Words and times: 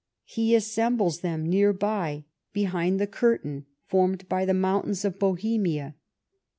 He 0.25 0.55
assembles 0.55 1.19
them, 1.19 1.45
near 1.45 1.73
by, 1.73 2.25
behind 2.53 2.99
the 2.99 3.05
curtain 3.05 3.67
formed 3.85 4.27
by 4.27 4.45
the 4.45 4.53
mountains 4.55 5.05
of 5.05 5.19
Bohemia. 5.19 5.93